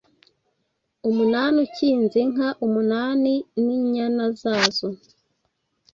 [1.09, 4.87] Umunani ukinze: Inka umunani n’inyana zazo